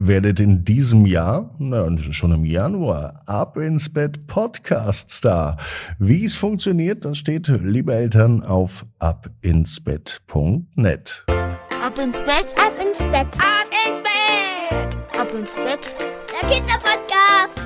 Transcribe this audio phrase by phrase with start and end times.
[0.00, 5.56] werdet in diesem Jahr, na, schon im Januar, ab ins Bett Podcast Star.
[5.98, 11.24] Wie es funktioniert, das steht, liebe Eltern, auf abinsbett.net.
[11.84, 15.92] Ab ins Bett, ab ins Bett, ab ins Bett, ab ins Bett,
[16.30, 17.60] der Kinderpodcast.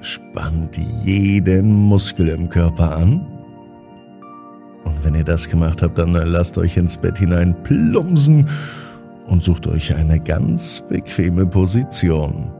[0.00, 3.26] Spannt jeden Muskel im Körper an.
[4.84, 8.48] Und wenn ihr das gemacht habt, dann lasst euch ins Bett hinein plumpsen
[9.30, 12.50] und sucht euch eine ganz bequeme Position.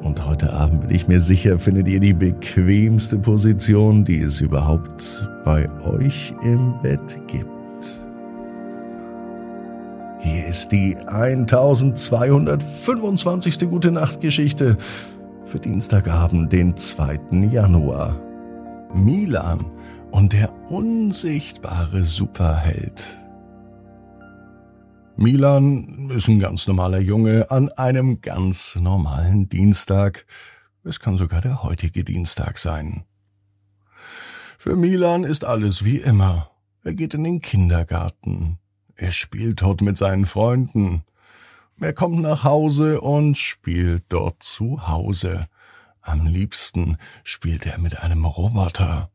[0.00, 5.28] Und heute Abend bin ich mir sicher, findet ihr die bequemste Position, die es überhaupt
[5.44, 7.46] bei euch im Bett gibt.
[10.18, 13.68] Hier ist die 1225.
[13.68, 14.76] Gute Nacht Geschichte
[15.44, 17.20] für Dienstagabend, den 2.
[17.50, 18.16] Januar.
[18.94, 19.64] Milan
[20.10, 23.22] und der unsichtbare Superheld.
[25.16, 30.26] Milan ist ein ganz normaler Junge an einem ganz normalen Dienstag.
[30.84, 33.04] Es kann sogar der heutige Dienstag sein.
[34.58, 36.50] Für Milan ist alles wie immer.
[36.82, 38.58] Er geht in den Kindergarten.
[38.94, 41.04] Er spielt dort mit seinen Freunden.
[41.80, 45.46] Er kommt nach Hause und spielt dort zu Hause.
[46.00, 49.10] Am liebsten spielt er mit einem Roboter.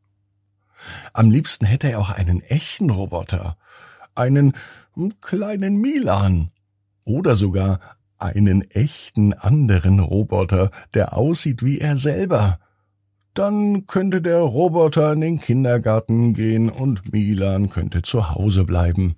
[1.12, 3.56] Am liebsten hätte er auch einen echten Roboter.
[4.14, 4.52] Einen
[5.20, 6.50] kleinen Milan
[7.04, 7.80] oder sogar
[8.18, 12.58] einen echten anderen Roboter, der aussieht wie er selber.
[13.34, 19.14] Dann könnte der Roboter in den Kindergarten gehen und Milan könnte zu Hause bleiben.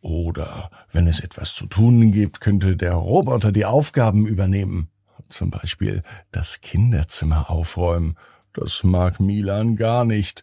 [0.00, 4.90] Oder wenn es etwas zu tun gibt, könnte der Roboter die Aufgaben übernehmen.
[5.28, 8.16] Zum Beispiel das Kinderzimmer aufräumen.
[8.52, 10.42] Das mag Milan gar nicht,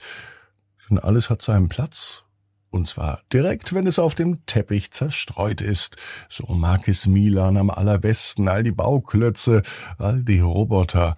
[0.89, 2.24] denn alles hat seinen Platz
[2.69, 5.95] und zwar direkt, wenn es auf dem Teppich zerstreut ist.
[6.29, 8.47] So mag es Milan am allerbesten.
[8.47, 9.61] All die Bauklötze,
[9.97, 11.15] all die Roboter,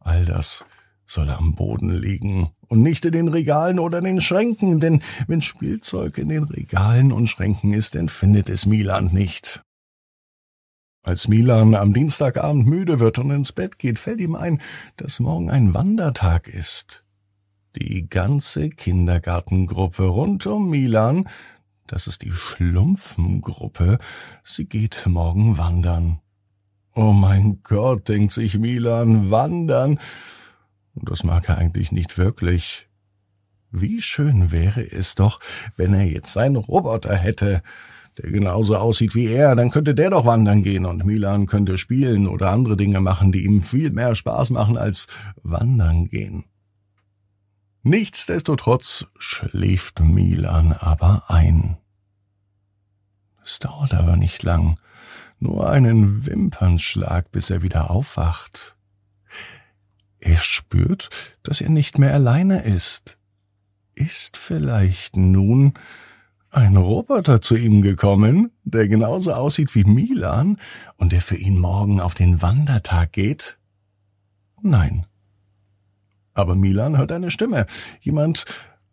[0.00, 0.64] all das
[1.06, 5.42] soll am Boden liegen und nicht in den Regalen oder in den Schränken, denn wenn
[5.42, 9.62] Spielzeug in den Regalen und Schränken ist, dann findet es Milan nicht.
[11.02, 14.60] Als Milan am Dienstagabend müde wird und ins Bett geht, fällt ihm ein,
[14.96, 17.04] dass morgen ein Wandertag ist.
[17.76, 21.28] Die ganze Kindergartengruppe rund um Milan,
[21.86, 23.98] das ist die Schlumpfengruppe,
[24.44, 26.20] sie geht morgen wandern.
[26.94, 29.98] Oh mein Gott, denkt sich Milan, wandern.
[30.94, 32.88] Das mag er eigentlich nicht wirklich.
[33.70, 35.40] Wie schön wäre es doch,
[35.76, 37.62] wenn er jetzt einen Roboter hätte,
[38.18, 42.28] der genauso aussieht wie er, dann könnte der doch wandern gehen und Milan könnte spielen
[42.28, 45.06] oder andere Dinge machen, die ihm viel mehr Spaß machen als
[45.42, 46.44] wandern gehen.
[47.84, 51.78] Nichtsdestotrotz schläft Milan aber ein.
[53.44, 54.78] Es dauert aber nicht lang,
[55.40, 58.76] nur einen Wimpernschlag, bis er wieder aufwacht.
[60.20, 61.10] Er spürt,
[61.42, 63.18] dass er nicht mehr alleine ist.
[63.94, 65.74] Ist vielleicht nun
[66.50, 70.58] ein Roboter zu ihm gekommen, der genauso aussieht wie Milan
[70.96, 73.58] und der für ihn morgen auf den Wandertag geht?
[74.60, 75.06] Nein,
[76.34, 77.66] aber Milan hört eine Stimme.
[78.00, 78.44] Jemand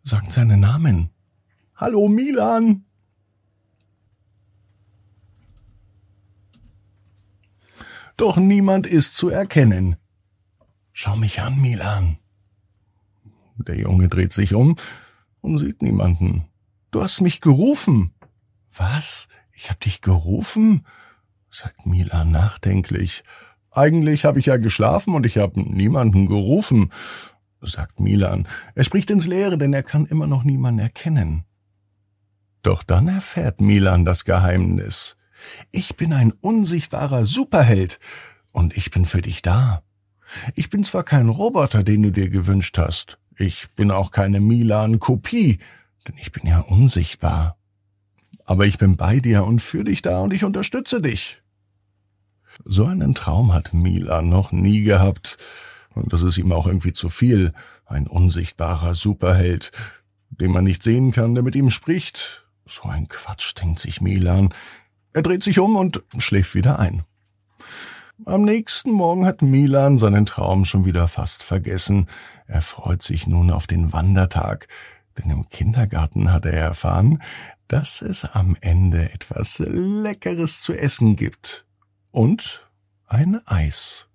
[0.02, 1.10] sagt seinen Namen.
[1.76, 2.84] Hallo Milan!
[8.16, 9.96] Doch niemand ist zu erkennen.
[10.92, 12.18] Schau mich an, Milan.
[13.56, 14.76] Der Junge dreht sich um
[15.40, 16.44] und sieht niemanden.
[16.90, 18.12] Du hast mich gerufen.
[18.76, 19.28] Was?
[19.52, 20.86] Ich hab dich gerufen?
[21.50, 23.24] sagt Milan nachdenklich.
[23.70, 26.92] Eigentlich habe ich ja geschlafen und ich habe niemanden gerufen
[27.62, 28.46] sagt Milan.
[28.74, 31.44] Er spricht ins Leere, denn er kann immer noch niemanden erkennen.
[32.62, 35.16] Doch dann erfährt Milan das Geheimnis.
[35.70, 37.98] Ich bin ein unsichtbarer Superheld
[38.52, 39.82] und ich bin für dich da.
[40.54, 45.60] Ich bin zwar kein Roboter, den du dir gewünscht hast, ich bin auch keine Milan-Kopie,
[46.06, 47.56] denn ich bin ja unsichtbar.
[48.44, 51.42] Aber ich bin bei dir und für dich da und ich unterstütze dich.
[52.64, 55.38] So einen Traum hat Milan noch nie gehabt,
[55.94, 57.52] und das ist ihm auch irgendwie zu viel.
[57.86, 59.72] Ein unsichtbarer Superheld,
[60.30, 62.46] den man nicht sehen kann, der mit ihm spricht.
[62.66, 64.54] So ein Quatsch, denkt sich Milan.
[65.12, 67.02] Er dreht sich um und schläft wieder ein.
[68.26, 72.06] Am nächsten Morgen hat Milan seinen Traum schon wieder fast vergessen.
[72.46, 74.68] Er freut sich nun auf den Wandertag,
[75.16, 77.22] denn im Kindergarten hat er erfahren,
[77.66, 81.64] dass es am Ende etwas Leckeres zu essen gibt.
[82.10, 82.68] Und
[83.06, 84.08] ein Eis.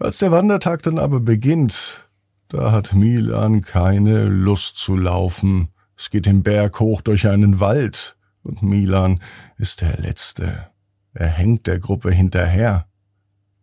[0.00, 2.08] Als der Wandertag dann aber beginnt,
[2.48, 5.68] da hat Milan keine Lust zu laufen.
[5.94, 9.20] Es geht den Berg hoch durch einen Wald, und Milan
[9.58, 10.70] ist der Letzte.
[11.12, 12.86] Er hängt der Gruppe hinterher.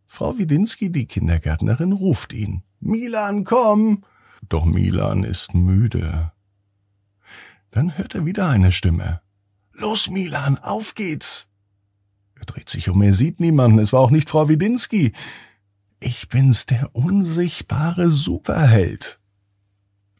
[0.05, 2.61] Frau Widinski, die Kindergärtnerin, ruft ihn.
[2.79, 4.03] Milan, komm!
[4.47, 6.31] Doch Milan ist müde.
[7.71, 9.21] Dann hört er wieder eine Stimme.
[9.73, 11.47] Los, Milan, auf geht's!
[12.35, 15.13] Er dreht sich um, er sieht niemanden, es war auch nicht Frau Widinski.
[15.99, 19.19] Ich bin's, der unsichtbare Superheld.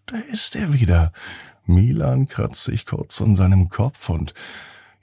[0.07, 1.12] Da ist er wieder.
[1.65, 4.33] Milan kratzt sich kurz an seinem Kopf und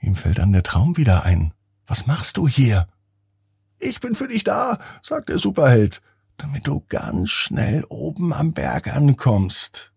[0.01, 1.53] ihm fällt dann der Traum wieder ein.
[1.87, 2.87] Was machst du hier?
[3.79, 6.01] Ich bin für dich da, sagt der Superheld,
[6.37, 9.93] damit du ganz schnell oben am Berg ankommst.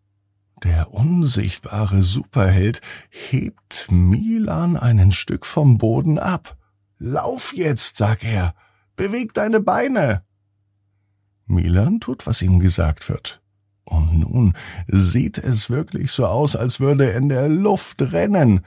[0.62, 6.56] Der unsichtbare Superheld hebt Milan ein Stück vom Boden ab.
[6.98, 8.54] Lauf jetzt, sagt er.
[8.96, 10.24] Beweg deine Beine.
[11.48, 13.40] Milan tut, was ihm gesagt wird.
[13.84, 14.54] Und nun
[14.86, 18.60] sieht es wirklich so aus, als würde er in der Luft rennen.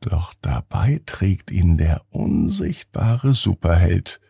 [0.00, 4.20] Doch dabei trägt ihn der unsichtbare Superheld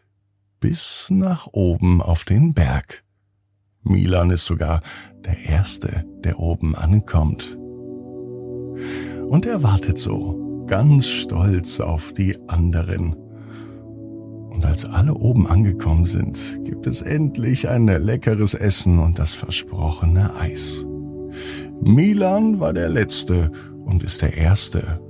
[0.58, 3.04] bis nach oben auf den Berg.
[3.82, 4.82] Milan ist sogar
[5.24, 7.56] der Erste, der oben ankommt.
[9.28, 13.16] Und er wartet so, ganz stolz auf die anderen.
[14.60, 20.34] Und als alle oben angekommen sind, gibt es endlich ein leckeres Essen und das versprochene
[20.38, 20.84] Eis.
[21.80, 23.52] Milan war der Letzte
[23.86, 25.00] und ist der Erste.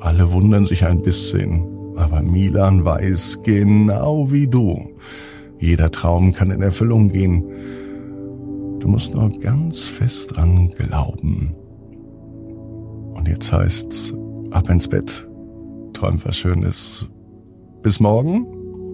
[0.00, 4.96] Alle wundern sich ein bisschen, aber Milan weiß genau wie du.
[5.60, 7.44] Jeder Traum kann in Erfüllung gehen.
[8.80, 11.54] Du musst nur ganz fest dran glauben.
[13.10, 14.12] Und jetzt heißt's
[14.50, 15.28] ab ins Bett.
[15.92, 17.08] Träum was Schönes.
[17.80, 18.57] Bis morgen